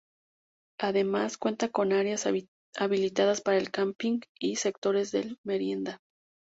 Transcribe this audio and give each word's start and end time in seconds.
Además, 0.79 1.37
cuenta 1.37 1.69
con 1.69 1.93
áreas 1.93 2.25
habilitadas 2.75 3.41
para 3.41 3.59
el 3.59 3.69
camping 3.69 4.21
y 4.39 4.55
sectores 4.55 5.11
de 5.11 5.35
merienda. 5.45 5.99